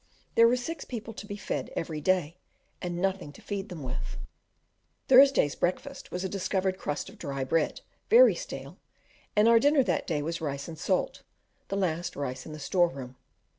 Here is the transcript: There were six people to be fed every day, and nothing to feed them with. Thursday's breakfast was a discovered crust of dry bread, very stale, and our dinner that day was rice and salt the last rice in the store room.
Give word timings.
There 0.33 0.47
were 0.47 0.57
six 0.57 0.83
people 0.83 1.13
to 1.13 1.27
be 1.27 1.37
fed 1.37 1.71
every 1.75 2.01
day, 2.01 2.37
and 2.81 2.97
nothing 2.97 3.31
to 3.33 3.39
feed 3.43 3.69
them 3.69 3.83
with. 3.83 4.17
Thursday's 5.07 5.53
breakfast 5.53 6.09
was 6.09 6.23
a 6.23 6.27
discovered 6.27 6.79
crust 6.79 7.07
of 7.07 7.19
dry 7.19 7.43
bread, 7.43 7.81
very 8.09 8.33
stale, 8.33 8.79
and 9.35 9.47
our 9.47 9.59
dinner 9.59 9.83
that 9.83 10.07
day 10.07 10.23
was 10.23 10.41
rice 10.41 10.67
and 10.67 10.79
salt 10.79 11.21
the 11.67 11.77
last 11.77 12.15
rice 12.15 12.47
in 12.47 12.51
the 12.51 12.57
store 12.57 12.89
room. 12.89 13.15